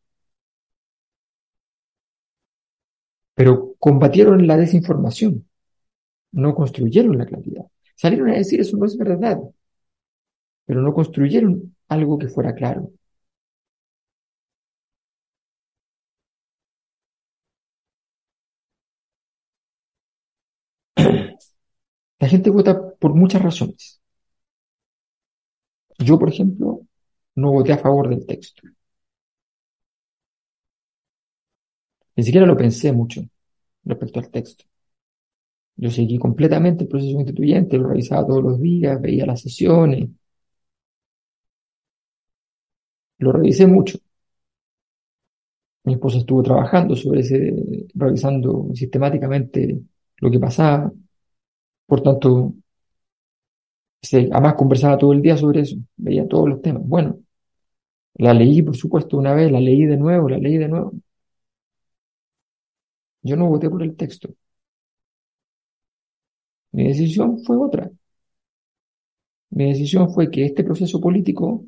[3.33, 5.47] Pero combatieron la desinformación,
[6.33, 7.65] no construyeron la claridad.
[7.95, 9.39] Salieron a decir eso no es verdad,
[10.65, 12.91] pero no construyeron algo que fuera claro.
[22.19, 23.99] La gente vota por muchas razones.
[25.99, 26.81] Yo, por ejemplo,
[27.35, 28.63] no voté a favor del texto.
[32.15, 33.21] Ni siquiera lo pensé mucho
[33.85, 34.65] respecto al texto.
[35.77, 40.09] Yo seguí completamente el proceso constituyente, lo revisaba todos los días, veía las sesiones.
[43.19, 43.99] Lo revisé mucho.
[45.83, 47.53] Mi esposa estuvo trabajando sobre ese,
[47.95, 49.79] revisando sistemáticamente
[50.17, 50.91] lo que pasaba.
[51.87, 52.53] Por tanto,
[54.31, 56.83] además conversaba todo el día sobre eso, veía todos los temas.
[56.85, 57.19] Bueno,
[58.15, 60.93] la leí, por supuesto, una vez, la leí de nuevo, la leí de nuevo.
[63.21, 64.29] Yo no voté por el texto.
[66.71, 67.91] Mi decisión fue otra.
[69.51, 71.63] Mi decisión fue que este proceso político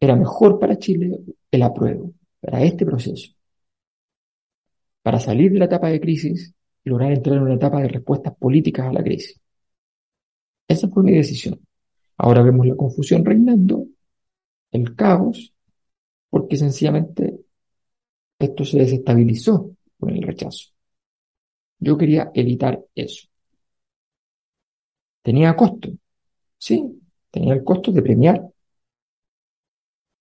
[0.00, 1.18] era mejor para Chile
[1.50, 3.32] el apruebo, para este proceso,
[5.02, 6.52] para salir de la etapa de crisis
[6.84, 9.40] y lograr entrar en una etapa de respuestas políticas a la crisis.
[10.68, 11.60] Esa fue mi decisión.
[12.18, 13.86] Ahora vemos la confusión reinando,
[14.72, 15.54] el caos,
[16.30, 17.40] porque sencillamente
[18.38, 20.68] esto se desestabilizó con el rechazo.
[21.78, 23.28] Yo quería evitar eso.
[25.22, 25.88] Tenía costo,
[26.58, 26.76] sí,
[27.30, 28.42] tenía el costo de premiar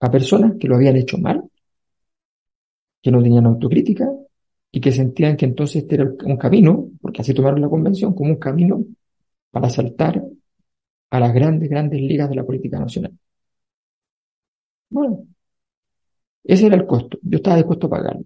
[0.01, 1.49] a personas que lo habían hecho mal,
[3.01, 4.09] que no tenían autocrítica
[4.71, 8.31] y que sentían que entonces este era un camino, porque así tomaron la convención, como
[8.31, 8.83] un camino
[9.51, 10.23] para saltar
[11.13, 13.13] a las grandes, grandes ligas de la política nacional.
[14.89, 15.27] Bueno,
[16.45, 17.17] ese era el costo.
[17.21, 18.25] Yo estaba dispuesto a pagarlo.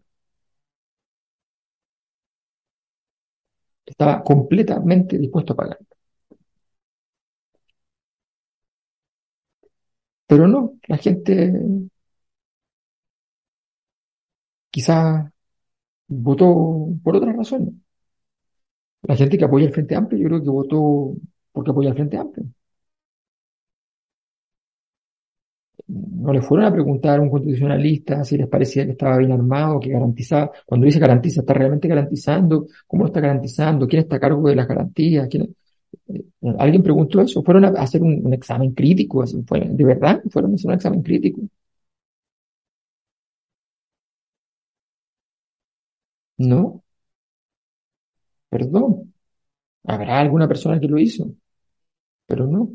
[3.87, 5.87] Estaba completamente dispuesto a pagarlo.
[10.27, 11.33] Pero no, la gente
[14.71, 15.29] quizás
[16.07, 17.73] votó por otras razones.
[19.01, 21.15] La gente que apoya el Frente Amplio, yo creo que votó
[21.51, 22.45] porque apoya el Frente Amplio.
[25.87, 29.79] No le fueron a preguntar a un constitucionalista si les parecía que estaba bien armado,
[29.79, 30.51] que garantizaba.
[30.65, 32.67] Cuando dice garantiza, ¿está realmente garantizando?
[32.85, 33.87] ¿Cómo lo está garantizando?
[33.87, 35.27] ¿Quién está a cargo de las garantías?
[35.29, 35.55] ¿Quién...
[36.09, 36.25] Eh,
[36.59, 37.43] ¿Alguien preguntó eso?
[37.43, 39.23] ¿Fueron a hacer un, examen crítico?
[39.25, 40.21] ¿De verdad?
[40.29, 41.41] ¿Fueron a hacer un examen crítico?
[46.37, 46.83] No,
[48.49, 49.13] perdón.
[49.85, 51.33] Habrá alguna persona que lo hizo,
[52.27, 52.71] pero no.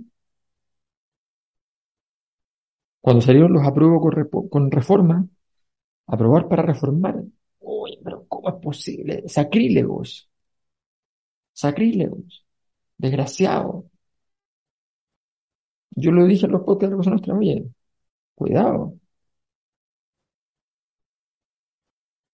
[3.03, 5.27] Cuando salieron los apruebo con, con reforma,
[6.07, 7.23] aprobar para reformar,
[7.61, 9.25] uy, pero ¿cómo es posible?
[9.29, 10.31] Sacrílegos,
[11.53, 12.45] sacrílegos,
[12.99, 13.87] desgraciado.
[15.91, 17.67] Yo lo dije en los podcasts de Cosa Nuestra, oye,
[18.35, 18.95] cuidado,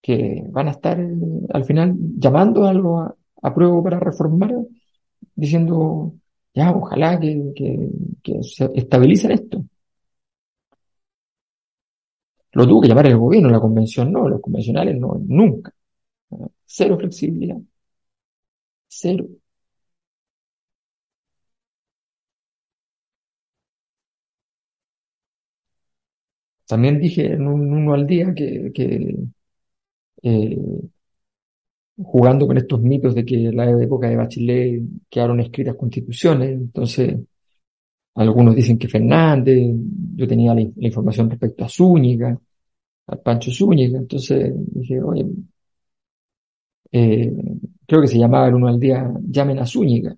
[0.00, 1.06] que van a estar eh,
[1.52, 4.52] al final llamando a a, prueba para reformar,
[5.34, 6.14] diciendo,
[6.54, 7.52] ya, ojalá que,
[8.22, 9.64] que, se estabilicen esto.
[12.52, 15.72] Lo tuvo que llamar el gobierno, la convención no, los convencionales no, nunca.
[16.66, 17.58] Cero flexibilidad.
[18.88, 19.28] Cero.
[26.68, 29.16] También dije en un, uno al día que, que
[30.22, 30.56] eh,
[31.96, 37.16] jugando con estos mitos de que la época de Bachelet quedaron escritas constituciones, entonces
[38.18, 39.58] algunos dicen que Fernández,
[40.16, 42.38] yo tenía la, información respecto a Zúñiga,
[43.08, 45.26] al Pancho Zúñiga, entonces dije, oye,
[46.92, 47.32] eh,
[47.86, 50.16] creo que se llamaba el uno al día, llamen a Zúñiga.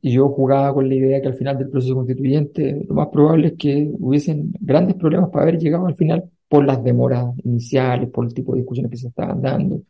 [0.00, 3.48] Y yo jugaba con la idea que al final del proceso constituyente lo más probable
[3.48, 8.24] es que hubiesen grandes problemas para haber llegado al final por las demoras iniciales, por
[8.24, 9.82] el tipo de discusiones que se estaban dando,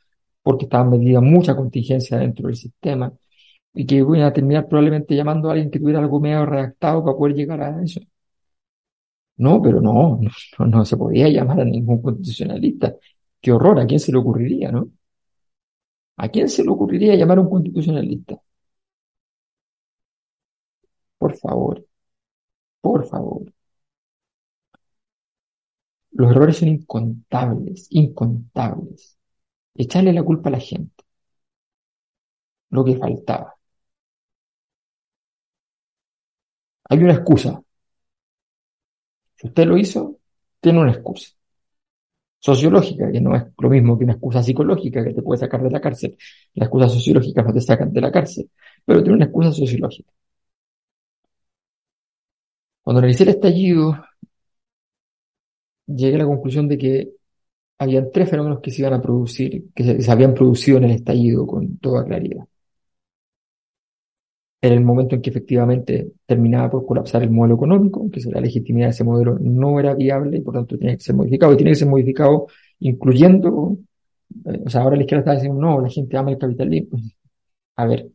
[0.42, 3.12] porque estaban medidas mucha contingencia dentro del sistema,
[3.74, 7.16] y que iban a terminar probablemente llamando a alguien que tuviera algo medio redactado para
[7.16, 8.00] poder llegar a eso.
[9.36, 10.20] No, pero no,
[10.58, 12.94] no, no se podía llamar a ningún constitucionalista.
[13.40, 14.88] Qué horror, ¿a quién se le ocurriría, no?
[16.16, 18.34] ¿A quién se le ocurriría llamar a un constitucionalista?
[21.18, 21.84] Por favor,
[22.82, 23.44] por favor.
[26.12, 29.18] Los errores son incontables, incontables.
[29.74, 31.04] Echarle la culpa a la gente.
[32.68, 33.53] Lo que faltaba.
[36.88, 37.62] Hay una excusa.
[39.36, 40.18] Si usted lo hizo,
[40.60, 41.30] tiene una excusa.
[42.38, 45.70] Sociológica, que no es lo mismo que una excusa psicológica que te puede sacar de
[45.70, 46.16] la cárcel.
[46.54, 48.50] Las excusas sociológicas no te sacan de la cárcel,
[48.84, 50.12] pero tiene una excusa sociológica.
[52.82, 53.96] Cuando realicé el estallido,
[55.86, 57.10] llegué a la conclusión de que
[57.78, 61.46] habían tres fenómenos que se iban a producir, que se, habían producido en el estallido
[61.46, 62.46] con toda claridad.
[64.66, 68.86] Era el momento en que efectivamente terminaba por colapsar el modelo económico, que la legitimidad
[68.86, 71.52] de ese modelo no era viable y por tanto tenía que ser modificado.
[71.52, 72.46] Y tiene que ser modificado
[72.80, 73.76] incluyendo,
[74.46, 76.98] eh, o sea, ahora la izquierda está diciendo, no, la gente ama el capitalismo.
[77.76, 78.10] A ver,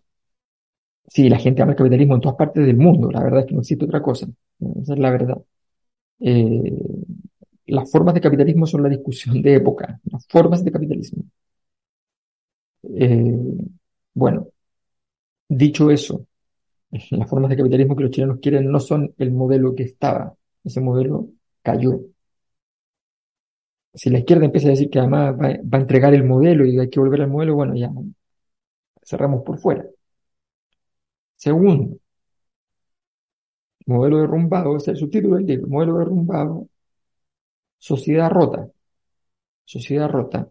[1.07, 3.53] sí, la gente ama el capitalismo en todas partes del mundo, la verdad es que
[3.55, 4.27] no existe otra cosa,
[4.81, 5.37] esa es la verdad.
[6.21, 6.73] Eh,
[7.67, 11.23] las formas de capitalismo son la discusión de época, las formas de capitalismo.
[12.83, 13.37] Eh,
[14.13, 14.49] bueno,
[15.49, 16.27] dicho eso,
[17.11, 20.81] las formas de capitalismo que los chilenos quieren no son el modelo que estaba, ese
[20.81, 21.29] modelo
[21.61, 21.99] cayó.
[23.93, 26.89] Si la izquierda empieza a decir que además va, a entregar el modelo y hay
[26.89, 27.91] que volver al modelo, bueno, ya
[29.03, 29.85] cerramos por fuera.
[31.35, 31.97] Segundo,
[33.87, 36.67] modelo derrumbado, ese es el subtítulo del libro, modelo derrumbado
[37.79, 38.69] Sociedad rota.
[39.65, 40.49] Sociedad rota.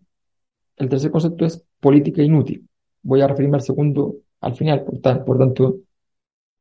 [0.76, 2.68] El tercer concepto es política inútil.
[3.02, 5.78] Voy a referirme al segundo al final, por, por tanto,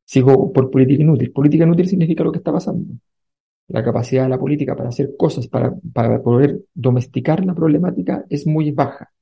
[0.08, 1.32] sigo por política inútil.
[1.32, 2.94] Política inútil significa lo que está pasando.
[3.68, 8.70] La capacidad de la política para hacer cosas, para, poder domesticar la problemática es muy
[8.72, 9.12] baja.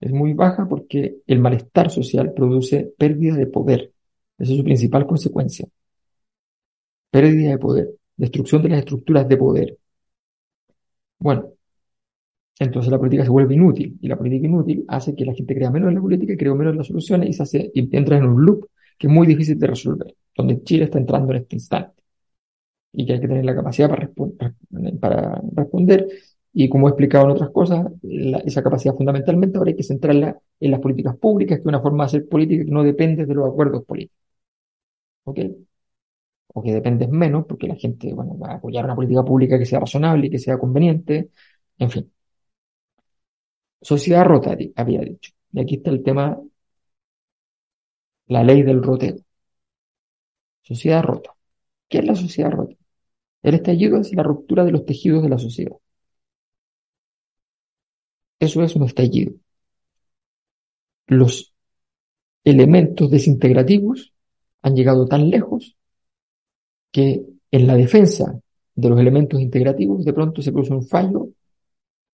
[0.00, 3.92] Es muy baja porque el malestar social produce pérdida de poder.
[4.38, 5.66] Esa es su principal consecuencia.
[7.10, 9.78] Pérdida de poder, destrucción de las estructuras de poder.
[11.18, 11.52] Bueno,
[12.58, 15.70] entonces la política se vuelve inútil y la política inútil hace que la gente crea
[15.70, 18.26] menos en la política, crea menos en las soluciones y, se hace, y entra en
[18.26, 18.66] un loop
[18.98, 22.02] que es muy difícil de resolver, donde Chile está entrando en este instante
[22.92, 23.88] y que hay que tener la capacidad
[25.00, 26.08] para, responder
[26.52, 27.86] y como he explicado en otras cosas,
[28.44, 32.04] esa capacidad fundamentalmente ahora hay que centrarla en las políticas públicas, que es una forma
[32.04, 34.18] de hacer política que no depende de los acuerdos políticos.
[35.24, 35.38] ¿Ok?
[36.54, 39.66] o que dependes menos, porque la gente, bueno, va a apoyar una política pública que
[39.66, 41.30] sea razonable y que sea conveniente,
[41.78, 42.12] en fin.
[43.80, 45.32] Sociedad rota, había dicho.
[45.52, 46.38] Y aquí está el tema,
[48.32, 49.16] la ley del roteo.
[50.62, 51.34] Sociedad rota.
[51.88, 52.74] ¿Qué es la sociedad rota?
[53.42, 55.76] El estallido es la ruptura de los tejidos de la sociedad.
[58.38, 59.32] Eso es un estallido.
[61.06, 61.54] Los
[62.44, 64.12] elementos desintegrativos
[64.62, 65.76] han llegado tan lejos
[66.90, 68.40] que en la defensa
[68.74, 71.28] de los elementos integrativos de pronto se produce un fallo,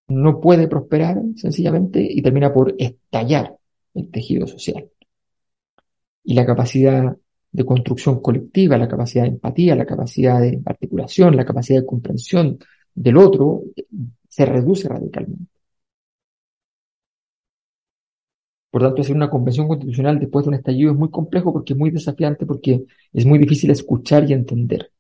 [0.09, 3.57] no puede prosperar sencillamente y termina por estallar
[3.95, 4.91] el tejido social.
[6.29, 7.17] Y la capacidad
[7.53, 12.59] de construcción colectiva, la capacidad de empatía, la capacidad de articulación, la capacidad de comprensión
[12.95, 13.63] del otro,
[14.29, 15.47] se reduce radicalmente.
[18.71, 21.79] Por tanto, hacer una convención constitucional después de un estallido es muy complejo porque es
[21.79, 24.93] muy desafiante, porque es muy difícil escuchar y entender.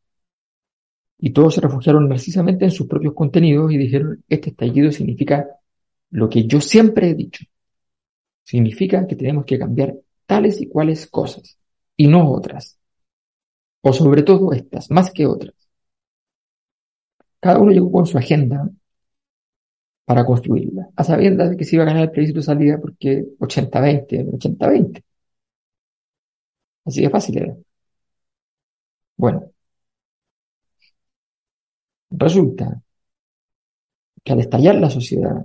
[1.18, 5.47] Y todos se refugiaron precisamente en sus propios contenidos y dijeron, este estallido significa
[6.11, 7.45] lo que yo siempre he dicho.
[8.45, 9.95] Significa que tenemos que cambiar
[10.29, 11.59] tales y cuales cosas,
[11.97, 12.79] y no otras.
[13.83, 15.57] O sobre todo estas, más que otras.
[17.41, 18.70] Cada uno llegó con su agenda
[20.05, 24.26] para construirla, a sabiendas que se iba a ganar el plebiscito de salida porque 80-20,
[24.33, 25.05] 80-20.
[26.85, 27.57] Así de fácil era.
[29.16, 29.53] Bueno,
[32.11, 32.83] resulta
[34.24, 35.45] que al estallar la sociedad,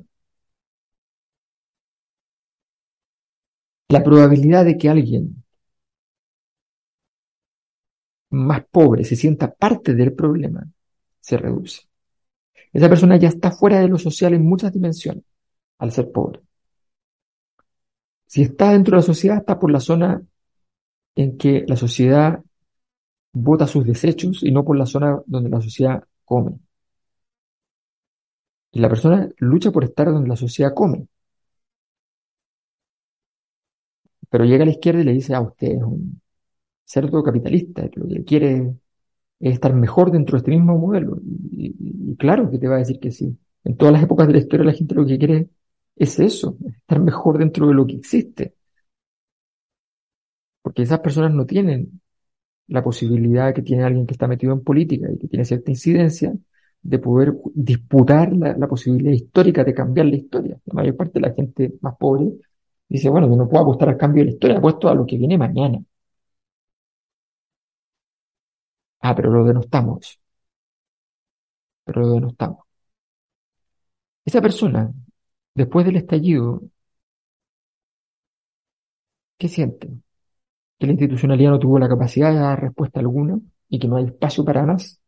[3.94, 5.44] la probabilidad de que alguien
[8.32, 10.68] más pobre se sienta parte del problema
[11.20, 11.82] se reduce.
[12.74, 15.24] Esa persona ya está fuera de lo social en muchas dimensiones
[15.78, 16.42] al ser pobre.
[18.26, 20.24] Si está dentro de la sociedad, está por la zona
[21.16, 22.44] en que la sociedad
[23.32, 26.58] vota sus desechos y no por la zona donde la sociedad come.
[28.72, 31.08] Y la persona lucha por estar donde la sociedad come.
[34.34, 36.20] Pero llega a la izquierda y le dice, ah, usted es un
[36.86, 38.76] cerdo capitalista, lo que quiere
[39.40, 41.20] es estar mejor dentro de este mismo modelo.
[41.52, 43.38] Y, claro que te va a decir que sí.
[43.64, 45.50] En todas las épocas de la historia la gente lo que quiere
[45.96, 48.56] es eso, estar mejor dentro de lo que existe.
[50.64, 52.02] Porque esas personas no tienen
[52.68, 56.34] la posibilidad que tiene alguien que está metido en política y que tiene cierta incidencia
[56.82, 60.60] de poder disputar la posibilidad histórica de cambiar la historia.
[60.66, 62.34] La mayor parte de la gente más pobre
[62.94, 65.18] dice, bueno, yo no puedo apostar al cambio de la historia, apuesto a lo que
[65.18, 65.80] viene mañana.
[69.02, 70.20] Ah, pero lo denostamos.
[71.86, 72.66] Pero lo denostamos.
[74.26, 74.92] Esa persona,
[75.56, 76.62] después del estallido,
[79.38, 79.90] ¿qué siente?
[80.80, 83.40] Que la institucionalidad no tuvo la capacidad de dar respuesta alguna
[83.70, 85.02] y que no hay espacio para más.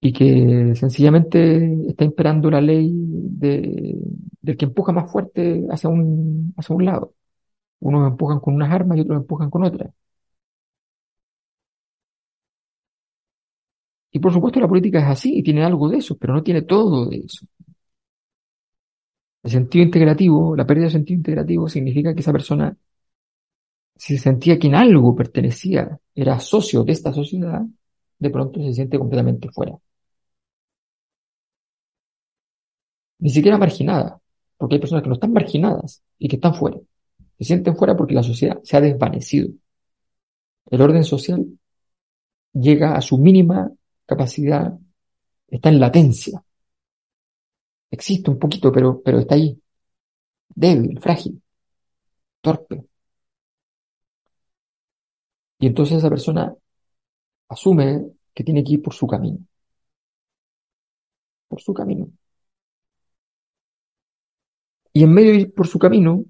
[0.00, 3.96] Y que sencillamente está imperando la ley de,
[4.40, 7.14] del que empuja más fuerte hacia un, hacia un lado.
[7.80, 9.90] Unos empujan con unas armas y otros empujan con otras.
[14.12, 16.62] Y por supuesto la política es así y tiene algo de eso, pero no tiene
[16.62, 17.46] todo de eso.
[19.42, 22.76] El sentido integrativo, la pérdida de sentido integrativo significa que esa persona,
[23.96, 27.62] si se sentía que en algo pertenecía, era socio de esta sociedad,
[28.18, 29.78] de pronto se siente completamente fuera.
[33.20, 34.20] Ni siquiera marginada,
[34.56, 36.78] porque hay personas que no están marginadas y que están fuera.
[37.38, 39.50] Se sienten fuera porque la sociedad se ha desvanecido.
[40.70, 41.46] El orden social
[42.52, 43.70] llega a su mínima
[44.06, 44.78] capacidad
[45.48, 46.42] está en latencia.
[47.90, 49.60] Existe un poquito, pero, pero está ahí.
[50.54, 51.42] Débil, frágil,
[52.40, 52.84] torpe.
[55.60, 56.54] Y entonces esa persona
[57.48, 59.38] asume que tiene que ir por su camino.
[61.48, 62.10] Por su camino.
[64.92, 66.24] Y en medio de ir por su camino,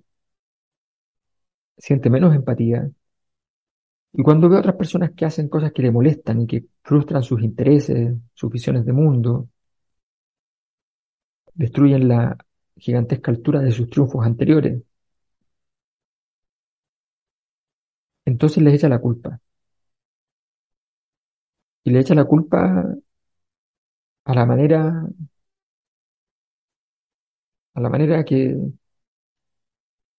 [1.76, 2.88] siente menos empatía,
[4.12, 7.22] y cuando ve a otras personas que hacen cosas que le molestan y que frustran
[7.22, 9.48] sus intereses, sus visiones de mundo,
[11.54, 12.38] destruyen la
[12.78, 14.82] gigantesca altura de sus triunfos anteriores,
[18.24, 19.40] entonces les echa la culpa.
[21.84, 22.94] Y le echa la culpa
[24.24, 25.04] a la manera,
[27.78, 28.56] a la manera que,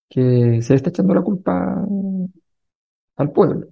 [0.09, 1.85] se está echando la culpa
[3.17, 3.69] al pueblo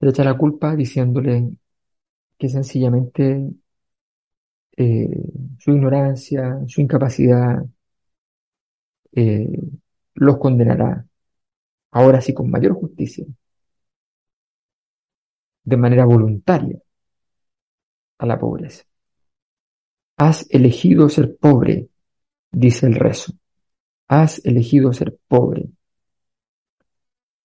[0.00, 1.50] le echa la culpa diciéndole
[2.38, 3.50] que sencillamente
[4.76, 5.08] eh,
[5.58, 7.64] su ignorancia, su incapacidad,
[9.12, 9.48] eh,
[10.14, 11.06] los condenará,
[11.92, 13.26] ahora sí con mayor justicia,
[15.64, 16.78] de manera voluntaria
[18.18, 18.84] a la pobreza.
[20.16, 21.88] Has elegido ser pobre,
[22.52, 23.32] dice el rezo.
[24.08, 25.68] Has elegido ser pobre.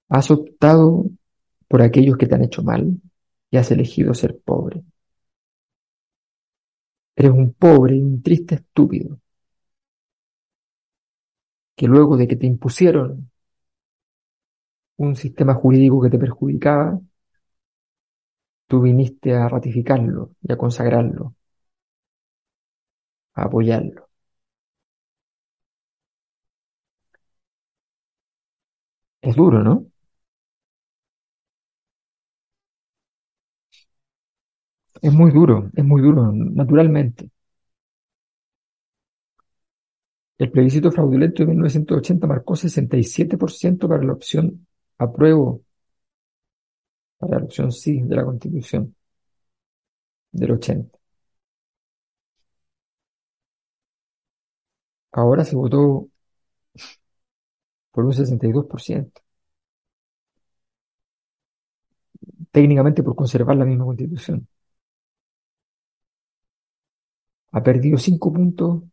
[0.09, 1.05] Has optado
[1.67, 3.01] por aquellos que te han hecho mal
[3.49, 4.83] y has elegido ser pobre.
[7.15, 9.17] Eres un pobre y un triste estúpido
[11.75, 13.29] que luego de que te impusieron
[14.97, 16.99] un sistema jurídico que te perjudicaba,
[18.67, 21.35] tú viniste a ratificarlo y a consagrarlo,
[23.33, 24.07] apoyarlo.
[29.21, 29.87] Es duro, ¿no?
[34.99, 37.29] Es muy duro, es muy duro, naturalmente.
[40.37, 44.67] El plebiscito fraudulento de 1980 marcó 67% para la opción
[44.97, 45.61] apruebo,
[47.17, 48.93] para la opción sí de la Constitución
[50.33, 51.00] del 80.
[55.13, 56.09] Ahora se votó
[57.91, 59.21] por un 62%,
[62.51, 64.47] técnicamente por conservar la misma Constitución.
[67.53, 68.83] Ha perdido 5 puntos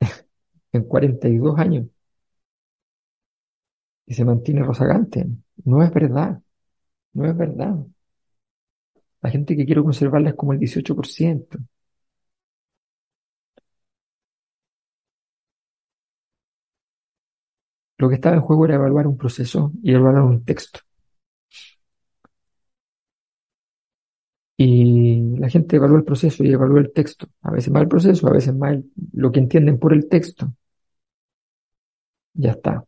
[0.72, 1.86] en 42 años
[4.06, 5.26] y se mantiene rozagante.
[5.64, 6.40] No es verdad,
[7.14, 7.76] no es verdad.
[9.22, 11.57] La gente que quiere conservarla es como el 18%.
[17.98, 20.80] Lo que estaba en juego era evaluar un proceso y evaluar un texto.
[24.58, 27.28] Y la gente evalúa el proceso y evalúa el texto.
[27.42, 30.52] A veces mal el proceso, a veces mal lo que entienden por el texto.
[32.34, 32.84] Ya está.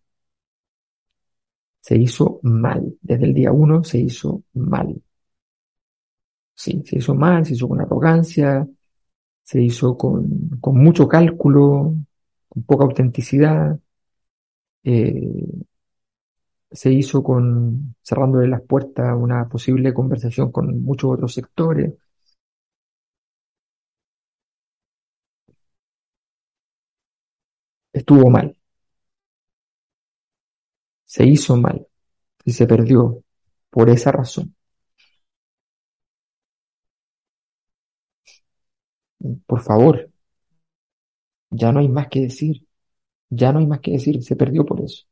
[1.82, 2.96] Se hizo mal.
[3.02, 5.02] Desde el día uno se hizo mal.
[6.54, 8.68] Sí, se hizo mal, se hizo con arrogancia,
[9.42, 11.94] se hizo con mucho cálculo,
[12.48, 13.78] con poca autenticidad,
[14.84, 15.62] eh,
[16.72, 21.92] se hizo con cerrándole las puertas a una posible conversación con muchos otros sectores.
[27.92, 28.56] Estuvo mal.
[31.04, 31.86] Se hizo mal
[32.44, 33.24] y se perdió
[33.70, 34.54] por esa razón.
[39.46, 40.10] Por favor,
[41.50, 42.66] ya no hay más que decir.
[43.30, 44.22] Ya no hay más que decir.
[44.22, 45.04] Se perdió por eso.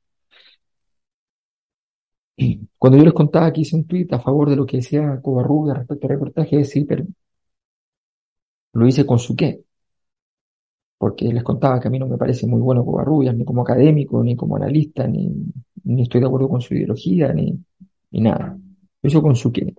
[2.78, 5.78] Cuando yo les contaba que hice un tweet a favor de lo que decía Covarrubias
[5.78, 7.04] respecto al reportaje, sí, pero
[8.72, 9.62] lo hice con su qué.
[10.98, 14.22] Porque les contaba que a mí no me parece muy bueno Covarrubias, ni como académico,
[14.22, 15.30] ni como analista, ni,
[15.84, 17.56] ni estoy de acuerdo con su ideología, ni,
[18.10, 18.58] ni nada.
[19.02, 19.74] Lo hice con su qué.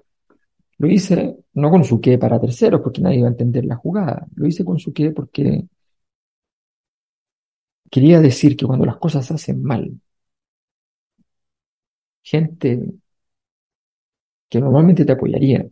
[0.80, 4.28] Lo hice no con su qué para terceros, porque nadie iba a entender la jugada.
[4.36, 5.66] Lo hice con su qué porque
[7.92, 10.00] quería decir que cuando las cosas se hacen mal,
[12.24, 12.80] gente
[14.50, 15.66] que normalmente te apoyaría,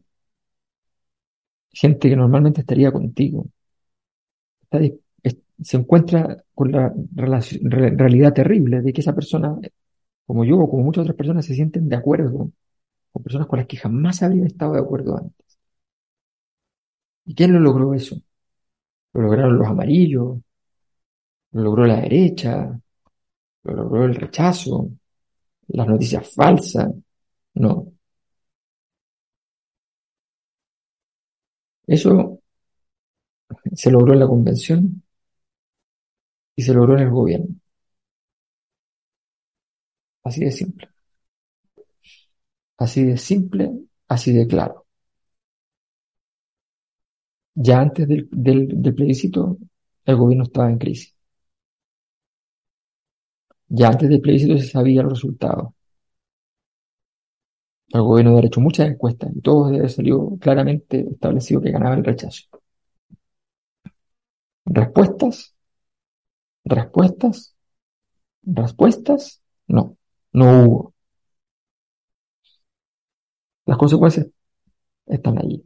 [1.72, 3.46] gente que normalmente estaría contigo,
[5.62, 6.94] se encuentra con la
[7.96, 9.56] realidad terrible de que esa persona,
[10.26, 12.52] como yo o como muchas otras personas, se sienten de acuerdo
[13.12, 15.60] con personas con las que jamás habrían estado de acuerdo antes.
[17.26, 18.16] ¿Y quién lo logró eso?
[19.14, 20.40] Lo lograron los amarillos,
[21.58, 22.80] lo logró la derecha,
[23.64, 24.90] lo logró el rechazo,
[25.70, 26.90] las noticias falsas.
[27.56, 27.94] No.
[31.88, 32.40] Eso
[33.74, 35.04] se logró en la convención
[36.58, 37.56] y se logró en el gobierno.
[40.24, 40.90] Así de simple.
[42.78, 43.72] Así de simple,
[44.08, 44.86] así de claro.
[47.56, 49.58] Ya antes del, del, plebiscito,
[50.06, 51.14] el gobierno estaba en crisis.
[53.70, 55.74] Ya antes del plebiscito se sabía el resultado.
[57.90, 62.44] El gobierno había hecho muchas encuestas y todo salió claramente establecido que ganaba el rechazo.
[64.78, 65.56] Respuestas,
[66.66, 67.56] respuestas,
[68.44, 69.98] respuestas, no,
[70.34, 70.96] no hubo.
[73.68, 74.26] Las consecuencias
[75.08, 75.64] están allí.